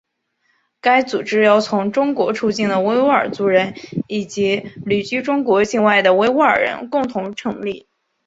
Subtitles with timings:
[0.79, 3.75] 该组织由从中国出境的维吾尔族人
[4.07, 7.87] 以及旅居中国境外的维吾尔人共同成立。